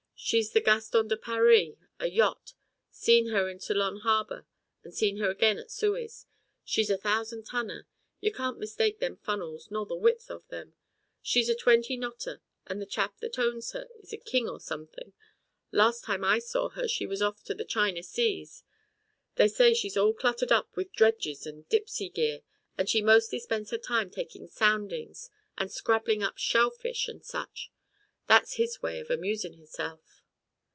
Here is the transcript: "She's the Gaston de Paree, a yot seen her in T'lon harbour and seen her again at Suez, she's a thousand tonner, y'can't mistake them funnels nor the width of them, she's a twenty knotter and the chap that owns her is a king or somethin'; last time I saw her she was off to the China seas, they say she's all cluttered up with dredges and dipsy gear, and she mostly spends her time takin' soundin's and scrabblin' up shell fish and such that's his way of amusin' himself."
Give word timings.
"She's 0.23 0.51
the 0.51 0.61
Gaston 0.61 1.07
de 1.07 1.17
Paree, 1.17 1.77
a 1.99 2.05
yot 2.05 2.53
seen 2.91 3.29
her 3.29 3.49
in 3.49 3.57
T'lon 3.57 4.01
harbour 4.01 4.45
and 4.83 4.93
seen 4.93 5.17
her 5.17 5.31
again 5.31 5.57
at 5.57 5.71
Suez, 5.71 6.27
she's 6.63 6.91
a 6.91 6.97
thousand 6.97 7.43
tonner, 7.47 7.87
y'can't 8.19 8.59
mistake 8.59 8.99
them 8.99 9.17
funnels 9.17 9.71
nor 9.71 9.87
the 9.87 9.95
width 9.95 10.29
of 10.29 10.47
them, 10.49 10.75
she's 11.23 11.49
a 11.49 11.55
twenty 11.55 11.97
knotter 11.97 12.39
and 12.67 12.79
the 12.79 12.85
chap 12.85 13.17
that 13.17 13.39
owns 13.39 13.71
her 13.71 13.89
is 13.99 14.13
a 14.13 14.17
king 14.17 14.47
or 14.47 14.59
somethin'; 14.59 15.13
last 15.71 16.03
time 16.03 16.23
I 16.23 16.37
saw 16.37 16.69
her 16.69 16.87
she 16.87 17.07
was 17.07 17.23
off 17.23 17.43
to 17.45 17.55
the 17.55 17.65
China 17.65 18.03
seas, 18.03 18.63
they 19.37 19.47
say 19.47 19.73
she's 19.73 19.97
all 19.97 20.13
cluttered 20.13 20.51
up 20.51 20.77
with 20.77 20.93
dredges 20.93 21.47
and 21.47 21.67
dipsy 21.67 22.09
gear, 22.13 22.43
and 22.77 22.87
she 22.87 23.01
mostly 23.01 23.39
spends 23.39 23.71
her 23.71 23.77
time 23.79 24.11
takin' 24.11 24.47
soundin's 24.47 25.31
and 25.57 25.71
scrabblin' 25.71 26.21
up 26.21 26.37
shell 26.37 26.69
fish 26.69 27.07
and 27.07 27.25
such 27.25 27.71
that's 28.27 28.53
his 28.53 28.81
way 28.83 28.99
of 28.99 29.09
amusin' 29.09 29.55
himself." 29.55 30.19